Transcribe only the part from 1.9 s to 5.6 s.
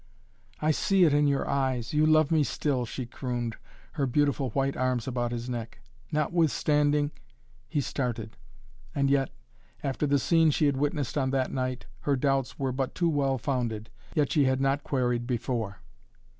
You love me still," she crooned, her beautiful white arms about his